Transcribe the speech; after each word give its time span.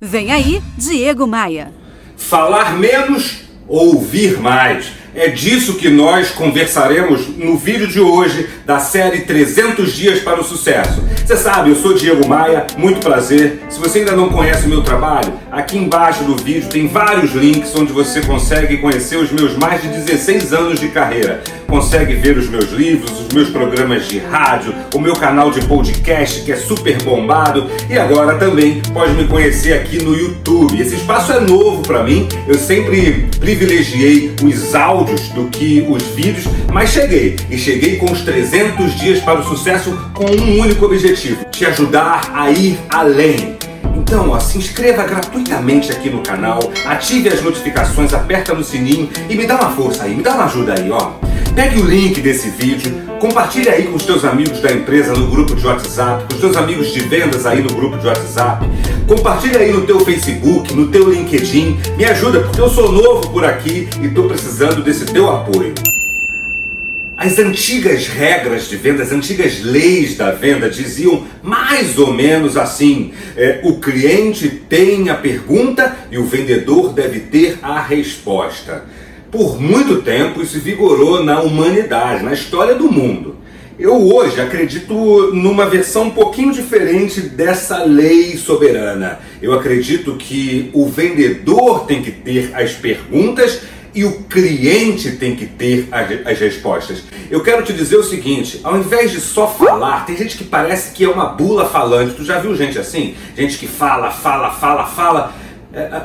Vem 0.00 0.30
aí, 0.30 0.62
Diego 0.76 1.26
Maia. 1.26 1.72
Falar 2.16 2.78
menos, 2.78 3.38
ouvir 3.66 4.38
mais. 4.38 4.92
É 5.18 5.26
disso 5.26 5.74
que 5.74 5.90
nós 5.90 6.30
conversaremos 6.30 7.26
no 7.36 7.58
vídeo 7.58 7.88
de 7.88 7.98
hoje 7.98 8.48
da 8.64 8.78
série 8.78 9.22
300 9.22 9.92
Dias 9.92 10.20
para 10.20 10.40
o 10.40 10.44
Sucesso. 10.44 11.02
Você 11.26 11.36
sabe, 11.36 11.70
eu 11.70 11.74
sou 11.74 11.92
Diego 11.92 12.26
Maia, 12.28 12.64
muito 12.76 13.00
prazer. 13.00 13.60
Se 13.68 13.80
você 13.80 13.98
ainda 13.98 14.12
não 14.12 14.28
conhece 14.28 14.66
o 14.66 14.68
meu 14.68 14.80
trabalho, 14.80 15.32
aqui 15.50 15.76
embaixo 15.76 16.22
do 16.22 16.36
vídeo 16.36 16.68
tem 16.68 16.86
vários 16.86 17.32
links 17.32 17.74
onde 17.74 17.92
você 17.92 18.20
consegue 18.20 18.76
conhecer 18.76 19.16
os 19.16 19.32
meus 19.32 19.56
mais 19.56 19.82
de 19.82 19.88
16 19.88 20.52
anos 20.52 20.78
de 20.78 20.86
carreira. 20.86 21.42
Consegue 21.66 22.14
ver 22.14 22.38
os 22.38 22.48
meus 22.48 22.70
livros, 22.70 23.10
os 23.20 23.28
meus 23.34 23.50
programas 23.50 24.08
de 24.08 24.18
rádio, 24.18 24.74
o 24.94 24.98
meu 24.98 25.14
canal 25.14 25.50
de 25.50 25.60
podcast 25.66 26.42
que 26.42 26.52
é 26.52 26.56
super 26.56 26.96
bombado 27.02 27.66
e 27.90 27.98
agora 27.98 28.38
também 28.38 28.80
pode 28.94 29.12
me 29.12 29.26
conhecer 29.26 29.74
aqui 29.74 30.02
no 30.02 30.16
YouTube. 30.16 30.80
Esse 30.80 30.94
espaço 30.94 31.32
é 31.32 31.40
novo 31.40 31.82
para 31.82 32.02
mim, 32.04 32.26
eu 32.46 32.54
sempre 32.54 33.28
privilegiei 33.38 34.34
os 34.42 34.74
áudios 34.74 35.07
áudios 35.08 35.28
do 35.30 35.46
que 35.46 35.84
os 35.88 36.02
vídeos, 36.08 36.46
mas 36.72 36.90
cheguei. 36.90 37.36
E 37.50 37.56
cheguei 37.56 37.96
com 37.96 38.10
os 38.10 38.22
300 38.22 38.94
dias 38.96 39.20
para 39.20 39.40
o 39.40 39.44
sucesso 39.44 39.96
com 40.12 40.24
um 40.24 40.60
único 40.60 40.84
objetivo: 40.84 41.44
te 41.46 41.64
ajudar 41.64 42.30
a 42.34 42.50
ir 42.50 42.78
além. 42.88 43.56
Então, 43.96 44.30
ó, 44.30 44.40
se 44.40 44.56
inscreva 44.56 45.04
gratuitamente 45.04 45.90
aqui 45.92 46.08
no 46.08 46.22
canal, 46.22 46.60
ative 46.86 47.28
as 47.28 47.42
notificações, 47.42 48.14
aperta 48.14 48.54
no 48.54 48.64
sininho 48.64 49.08
e 49.28 49.34
me 49.34 49.46
dá 49.46 49.56
uma 49.56 49.70
força 49.70 50.04
aí, 50.04 50.14
me 50.14 50.22
dá 50.22 50.34
uma 50.34 50.44
ajuda 50.44 50.74
aí, 50.78 50.90
ó. 50.90 51.27
Pegue 51.58 51.80
o 51.80 51.84
link 51.84 52.20
desse 52.20 52.50
vídeo, 52.50 53.02
compartilhe 53.18 53.68
aí 53.68 53.88
com 53.88 53.96
os 53.96 54.04
teus 54.04 54.24
amigos 54.24 54.60
da 54.60 54.70
empresa 54.70 55.12
no 55.12 55.26
grupo 55.26 55.56
de 55.56 55.66
WhatsApp, 55.66 56.22
com 56.28 56.34
os 56.34 56.40
teus 56.40 56.56
amigos 56.56 56.92
de 56.92 57.00
vendas 57.00 57.44
aí 57.46 57.60
no 57.60 57.74
grupo 57.74 57.98
de 57.98 58.06
WhatsApp. 58.06 58.64
Compartilhe 59.08 59.56
aí 59.56 59.72
no 59.72 59.84
teu 59.84 59.98
Facebook, 59.98 60.72
no 60.72 60.86
teu 60.86 61.10
LinkedIn. 61.10 61.76
Me 61.96 62.04
ajuda 62.04 62.42
porque 62.42 62.60
eu 62.60 62.70
sou 62.70 62.92
novo 62.92 63.28
por 63.30 63.44
aqui 63.44 63.88
e 64.00 64.06
estou 64.06 64.28
precisando 64.28 64.84
desse 64.84 65.04
teu 65.06 65.28
apoio. 65.28 65.74
As 67.16 67.40
antigas 67.40 68.06
regras 68.06 68.68
de 68.68 68.76
venda, 68.76 69.02
as 69.02 69.10
antigas 69.10 69.60
leis 69.60 70.16
da 70.16 70.30
venda 70.30 70.70
diziam 70.70 71.26
mais 71.42 71.98
ou 71.98 72.14
menos 72.14 72.56
assim: 72.56 73.12
é, 73.36 73.62
o 73.64 73.80
cliente 73.80 74.48
tem 74.48 75.10
a 75.10 75.16
pergunta 75.16 75.96
e 76.08 76.18
o 76.18 76.24
vendedor 76.24 76.92
deve 76.92 77.18
ter 77.18 77.58
a 77.60 77.80
resposta. 77.80 78.84
Por 79.30 79.60
muito 79.60 80.00
tempo 80.00 80.42
isso 80.42 80.58
vigorou 80.58 81.22
na 81.22 81.40
humanidade, 81.42 82.24
na 82.24 82.32
história 82.32 82.74
do 82.74 82.90
mundo. 82.90 83.36
Eu 83.78 83.94
hoje 84.12 84.40
acredito 84.40 84.92
numa 85.32 85.66
versão 85.66 86.04
um 86.04 86.10
pouquinho 86.10 86.52
diferente 86.52 87.20
dessa 87.20 87.84
lei 87.84 88.36
soberana. 88.36 89.20
Eu 89.40 89.52
acredito 89.52 90.16
que 90.16 90.70
o 90.72 90.86
vendedor 90.86 91.84
tem 91.84 92.02
que 92.02 92.10
ter 92.10 92.50
as 92.54 92.72
perguntas 92.72 93.60
e 93.94 94.04
o 94.04 94.22
cliente 94.22 95.12
tem 95.12 95.36
que 95.36 95.46
ter 95.46 95.88
as 95.92 96.38
respostas. 96.38 97.04
Eu 97.30 97.42
quero 97.42 97.62
te 97.62 97.72
dizer 97.72 97.96
o 97.96 98.02
seguinte: 98.02 98.60
ao 98.64 98.78
invés 98.78 99.12
de 99.12 99.20
só 99.20 99.46
falar, 99.46 100.06
tem 100.06 100.16
gente 100.16 100.36
que 100.36 100.44
parece 100.44 100.92
que 100.92 101.04
é 101.04 101.08
uma 101.08 101.26
bula 101.26 101.66
falante. 101.66 102.14
Tu 102.14 102.24
já 102.24 102.38
viu 102.38 102.56
gente 102.56 102.78
assim? 102.78 103.14
Gente 103.36 103.58
que 103.58 103.68
fala, 103.68 104.10
fala, 104.10 104.50
fala, 104.52 104.86
fala 104.86 105.34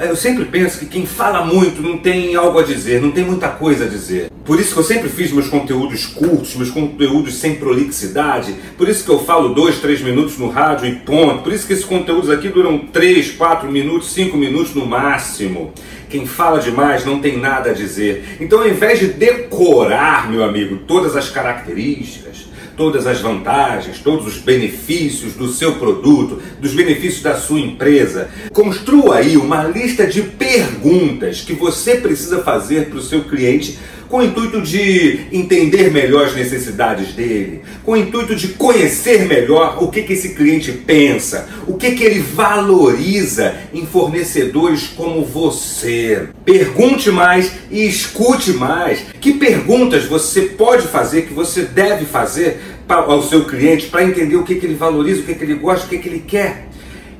eu 0.00 0.16
sempre 0.16 0.46
penso 0.46 0.78
que 0.78 0.86
quem 0.86 1.04
fala 1.04 1.44
muito 1.44 1.82
não 1.82 1.98
tem 1.98 2.34
algo 2.34 2.58
a 2.58 2.62
dizer, 2.62 3.00
não 3.00 3.10
tem 3.10 3.24
muita 3.24 3.48
coisa 3.48 3.84
a 3.84 3.88
dizer. 3.88 4.30
Por 4.44 4.58
isso 4.58 4.72
que 4.72 4.80
eu 4.80 4.84
sempre 4.84 5.08
fiz 5.08 5.30
meus 5.30 5.48
conteúdos 5.48 6.06
curtos, 6.06 6.56
meus 6.56 6.70
conteúdos 6.70 7.34
sem 7.36 7.56
prolixidade. 7.56 8.54
Por 8.76 8.88
isso 8.88 9.04
que 9.04 9.10
eu 9.10 9.20
falo 9.20 9.50
dois, 9.50 9.78
três 9.78 10.00
minutos 10.00 10.38
no 10.38 10.48
rádio 10.48 10.88
e 10.88 10.94
ponto. 10.96 11.42
Por 11.42 11.52
isso 11.52 11.66
que 11.66 11.74
esses 11.74 11.84
conteúdos 11.84 12.30
aqui 12.30 12.48
duram 12.48 12.78
três, 12.78 13.30
quatro 13.30 13.70
minutos, 13.70 14.12
cinco 14.12 14.36
minutos 14.36 14.74
no 14.74 14.86
máximo. 14.86 15.72
Quem 16.08 16.26
fala 16.26 16.58
demais 16.58 17.04
não 17.04 17.20
tem 17.20 17.36
nada 17.38 17.70
a 17.70 17.74
dizer. 17.74 18.38
Então, 18.40 18.60
ao 18.60 18.68
invés 18.68 18.98
de 18.98 19.08
decorar, 19.08 20.28
meu 20.30 20.42
amigo, 20.42 20.78
todas 20.78 21.14
as 21.14 21.28
características, 21.28 22.46
todas 22.80 23.06
as 23.06 23.20
vantagens, 23.20 23.98
todos 23.98 24.26
os 24.26 24.38
benefícios 24.38 25.34
do 25.34 25.48
seu 25.48 25.74
produto, 25.74 26.40
dos 26.58 26.72
benefícios 26.72 27.22
da 27.22 27.38
sua 27.38 27.60
empresa. 27.60 28.30
Construa 28.54 29.16
aí 29.16 29.36
uma 29.36 29.64
lista 29.64 30.06
de 30.06 30.22
perguntas 30.22 31.42
que 31.42 31.52
você 31.52 31.96
precisa 31.96 32.42
fazer 32.42 32.88
para 32.88 32.96
o 32.96 33.02
seu 33.02 33.24
cliente 33.24 33.78
com 34.10 34.18
o 34.18 34.24
intuito 34.24 34.60
de 34.60 35.20
entender 35.30 35.92
melhor 35.92 36.26
as 36.26 36.34
necessidades 36.34 37.14
dele, 37.14 37.62
com 37.84 37.92
o 37.92 37.96
intuito 37.96 38.34
de 38.34 38.48
conhecer 38.48 39.24
melhor 39.26 39.80
o 39.80 39.88
que, 39.88 40.02
que 40.02 40.14
esse 40.14 40.34
cliente 40.34 40.72
pensa, 40.72 41.48
o 41.64 41.76
que, 41.76 41.92
que 41.92 42.02
ele 42.02 42.18
valoriza 42.18 43.54
em 43.72 43.86
fornecedores 43.86 44.88
como 44.88 45.24
você. 45.24 46.28
Pergunte 46.44 47.12
mais 47.12 47.52
e 47.70 47.86
escute 47.86 48.52
mais. 48.52 49.04
Que 49.20 49.34
perguntas 49.34 50.06
você 50.06 50.42
pode 50.42 50.88
fazer, 50.88 51.22
que 51.22 51.32
você 51.32 51.62
deve 51.62 52.04
fazer 52.04 52.58
ao 52.88 53.22
seu 53.22 53.44
cliente 53.44 53.86
para 53.86 54.02
entender 54.02 54.34
o 54.34 54.42
que, 54.42 54.56
que 54.56 54.66
ele 54.66 54.74
valoriza, 54.74 55.20
o 55.20 55.24
que, 55.24 55.34
que 55.36 55.44
ele 55.44 55.54
gosta, 55.54 55.86
o 55.86 55.88
que, 55.88 55.98
que 55.98 56.08
ele 56.08 56.24
quer? 56.26 56.66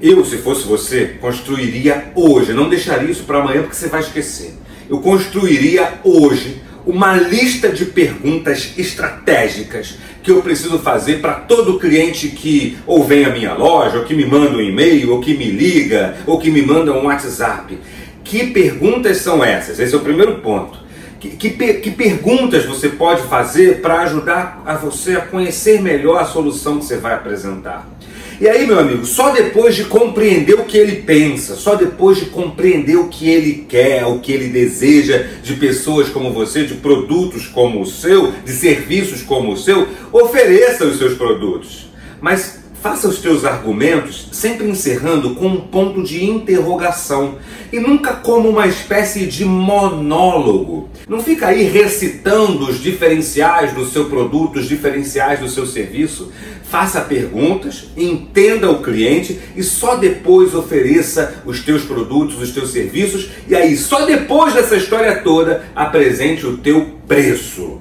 Eu, 0.00 0.24
se 0.24 0.36
fosse 0.36 0.64
você, 0.64 1.16
construiria 1.20 2.12
hoje, 2.14 2.52
não 2.52 2.68
deixaria 2.68 3.10
isso 3.10 3.24
para 3.24 3.38
amanhã 3.38 3.62
porque 3.62 3.74
você 3.74 3.88
vai 3.88 4.00
esquecer. 4.02 4.54
Eu 4.88 5.00
construiria 5.00 5.94
hoje 6.04 6.64
uma 6.86 7.14
lista 7.14 7.68
de 7.68 7.84
perguntas 7.84 8.72
estratégicas 8.78 9.96
que 10.22 10.30
eu 10.30 10.40
preciso 10.40 10.78
fazer 10.78 11.20
para 11.20 11.34
todo 11.34 11.78
cliente 11.78 12.28
que 12.28 12.78
ou 12.86 13.04
vem 13.04 13.24
à 13.24 13.30
minha 13.30 13.54
loja, 13.54 13.98
ou 13.98 14.04
que 14.04 14.14
me 14.14 14.24
manda 14.24 14.56
um 14.56 14.60
e-mail, 14.60 15.12
ou 15.12 15.20
que 15.20 15.36
me 15.36 15.50
liga, 15.50 16.16
ou 16.24 16.38
que 16.38 16.50
me 16.50 16.62
manda 16.62 16.92
um 16.92 17.06
WhatsApp. 17.06 17.76
Que 18.22 18.46
perguntas 18.46 19.18
são 19.18 19.44
essas? 19.44 19.78
Esse 19.78 19.94
é 19.94 19.96
o 19.96 20.00
primeiro 20.00 20.36
ponto. 20.36 20.78
Que, 21.18 21.30
que, 21.30 21.74
que 21.74 21.90
perguntas 21.90 22.64
você 22.64 22.88
pode 22.88 23.22
fazer 23.22 23.80
para 23.80 24.00
ajudar 24.02 24.62
a 24.64 24.74
você 24.74 25.16
a 25.16 25.20
conhecer 25.20 25.82
melhor 25.82 26.20
a 26.20 26.24
solução 26.24 26.78
que 26.78 26.84
você 26.84 26.96
vai 26.96 27.14
apresentar? 27.14 27.95
E 28.38 28.46
aí, 28.48 28.66
meu 28.66 28.78
amigo, 28.78 29.06
só 29.06 29.30
depois 29.30 29.74
de 29.74 29.84
compreender 29.84 30.54
o 30.54 30.64
que 30.64 30.76
ele 30.76 31.02
pensa, 31.02 31.54
só 31.54 31.74
depois 31.74 32.18
de 32.18 32.26
compreender 32.26 32.96
o 32.96 33.08
que 33.08 33.30
ele 33.30 33.64
quer, 33.66 34.04
o 34.04 34.18
que 34.18 34.30
ele 34.30 34.48
deseja 34.48 35.24
de 35.42 35.54
pessoas 35.54 36.10
como 36.10 36.32
você, 36.32 36.64
de 36.64 36.74
produtos 36.74 37.46
como 37.46 37.80
o 37.80 37.86
seu, 37.86 38.32
de 38.44 38.52
serviços 38.52 39.22
como 39.22 39.52
o 39.52 39.56
seu, 39.56 39.88
ofereça 40.12 40.84
os 40.84 40.98
seus 40.98 41.14
produtos. 41.14 41.86
Mas 42.20 42.65
Faça 42.82 43.08
os 43.08 43.18
teus 43.18 43.44
argumentos 43.44 44.28
sempre 44.32 44.68
encerrando 44.68 45.34
com 45.34 45.48
um 45.48 45.60
ponto 45.60 46.02
de 46.02 46.24
interrogação 46.24 47.36
e 47.72 47.80
nunca 47.80 48.12
como 48.14 48.48
uma 48.48 48.66
espécie 48.66 49.26
de 49.26 49.44
monólogo. 49.44 50.88
Não 51.08 51.20
fica 51.20 51.48
aí 51.48 51.64
recitando 51.64 52.68
os 52.68 52.80
diferenciais 52.80 53.72
do 53.72 53.84
seu 53.86 54.06
produto, 54.06 54.60
os 54.60 54.68
diferenciais 54.68 55.40
do 55.40 55.48
seu 55.48 55.66
serviço. 55.66 56.30
Faça 56.62 57.00
perguntas, 57.00 57.88
entenda 57.96 58.70
o 58.70 58.82
cliente 58.82 59.40
e 59.56 59.62
só 59.62 59.96
depois 59.96 60.54
ofereça 60.54 61.42
os 61.44 61.60
teus 61.60 61.82
produtos, 61.82 62.40
os 62.40 62.50
teus 62.50 62.70
serviços 62.70 63.30
e 63.48 63.54
aí 63.54 63.76
só 63.76 64.04
depois 64.04 64.54
dessa 64.54 64.76
história 64.76 65.22
toda 65.22 65.64
apresente 65.74 66.46
o 66.46 66.58
teu 66.58 66.98
preço. 67.06 67.80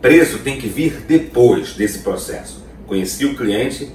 Preço 0.00 0.38
tem 0.38 0.58
que 0.58 0.66
vir 0.66 1.04
depois 1.06 1.74
desse 1.74 1.98
processo. 1.98 2.64
Conheci 2.86 3.24
o 3.26 3.36
cliente, 3.36 3.88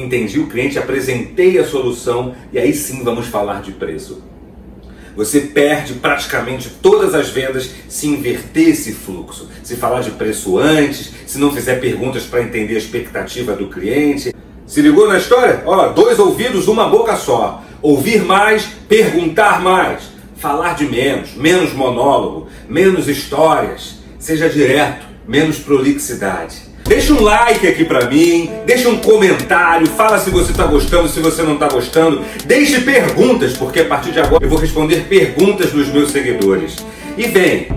entendi 0.00 0.38
o 0.38 0.46
cliente, 0.46 0.78
apresentei 0.78 1.58
a 1.58 1.64
solução 1.64 2.34
e 2.52 2.58
aí 2.58 2.74
sim 2.74 3.02
vamos 3.02 3.26
falar 3.26 3.62
de 3.62 3.72
preço. 3.72 4.22
Você 5.16 5.40
perde 5.40 5.94
praticamente 5.94 6.68
todas 6.82 7.14
as 7.14 7.30
vendas 7.30 7.70
se 7.88 8.06
inverter 8.06 8.68
esse 8.68 8.92
fluxo. 8.92 9.48
Se 9.62 9.74
falar 9.74 10.02
de 10.02 10.10
preço 10.10 10.58
antes, 10.58 11.10
se 11.26 11.38
não 11.38 11.50
fizer 11.50 11.80
perguntas 11.80 12.24
para 12.24 12.42
entender 12.42 12.74
a 12.74 12.78
expectativa 12.78 13.56
do 13.56 13.68
cliente. 13.68 14.34
Se 14.66 14.82
ligou 14.82 15.08
na 15.08 15.16
história? 15.16 15.62
Ó, 15.64 15.88
dois 15.88 16.18
ouvidos, 16.18 16.68
uma 16.68 16.86
boca 16.88 17.16
só. 17.16 17.64
Ouvir 17.80 18.24
mais, 18.24 18.66
perguntar 18.86 19.62
mais. 19.62 20.02
Falar 20.36 20.74
de 20.74 20.84
menos, 20.84 21.34
menos 21.34 21.72
monólogo, 21.72 22.48
menos 22.68 23.08
histórias. 23.08 23.96
Seja 24.18 24.50
direto, 24.50 25.06
menos 25.26 25.58
prolixidade. 25.58 26.65
Deixa 26.86 27.12
um 27.12 27.20
like 27.20 27.66
aqui 27.66 27.84
pra 27.84 28.06
mim, 28.08 28.48
deixa 28.64 28.88
um 28.88 28.98
comentário, 28.98 29.88
fala 29.88 30.20
se 30.20 30.30
você 30.30 30.52
tá 30.52 30.64
gostando, 30.66 31.08
se 31.08 31.18
você 31.18 31.42
não 31.42 31.56
tá 31.56 31.68
gostando. 31.68 32.22
Deixe 32.44 32.80
perguntas, 32.80 33.56
porque 33.56 33.80
a 33.80 33.84
partir 33.84 34.12
de 34.12 34.20
agora 34.20 34.44
eu 34.44 34.48
vou 34.48 34.58
responder 34.58 35.06
perguntas 35.08 35.72
dos 35.72 35.88
meus 35.88 36.12
seguidores. 36.12 36.76
E 37.18 37.26
vem, 37.26 37.68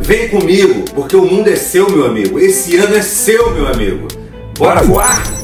vem 0.00 0.28
comigo, 0.28 0.82
porque 0.94 1.14
o 1.14 1.26
mundo 1.26 1.48
é 1.48 1.56
seu, 1.56 1.90
meu 1.90 2.06
amigo. 2.06 2.38
Esse 2.38 2.76
ano 2.76 2.96
é 2.96 3.02
seu, 3.02 3.50
meu 3.50 3.68
amigo. 3.68 4.08
Bora 4.56 4.82
voar? 4.82 5.43